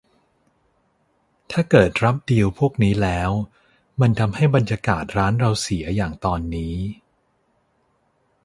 [1.51, 3.29] ถ้าเกิดรับดีลพวกนี้แล้ว
[4.01, 6.75] มันทำให้บรรยากาศร้านเราเสีย อย่างตอนนี้